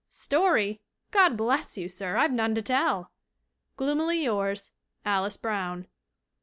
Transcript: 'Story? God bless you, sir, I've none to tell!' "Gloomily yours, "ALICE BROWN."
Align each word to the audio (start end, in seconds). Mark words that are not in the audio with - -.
'Story? 0.09 0.81
God 1.11 1.37
bless 1.37 1.77
you, 1.77 1.87
sir, 1.87 2.17
I've 2.17 2.31
none 2.31 2.55
to 2.55 2.61
tell!' 2.63 3.11
"Gloomily 3.77 4.23
yours, 4.23 4.71
"ALICE 5.05 5.37
BROWN." 5.37 5.85